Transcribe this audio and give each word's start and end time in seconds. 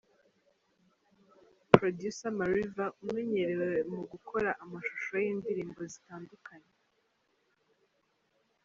Producer 1.73 2.31
Mariva 2.39 2.85
umenyerewe 3.03 3.69
mu 3.93 4.01
gukora 4.11 4.49
amashusho 4.63 5.13
y'indirimbo 5.25 5.81
zitandukanye. 5.91 6.73